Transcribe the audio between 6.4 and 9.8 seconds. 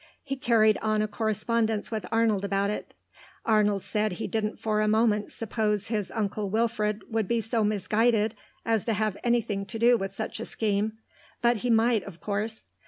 Wilfred would be so misguided as to have anything to